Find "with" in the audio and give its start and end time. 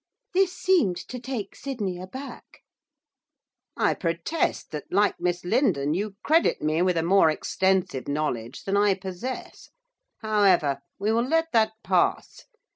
6.81-6.97